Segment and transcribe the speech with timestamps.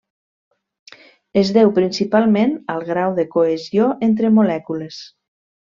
[1.41, 4.99] Es deu principalment al grau de cohesió entre molècules.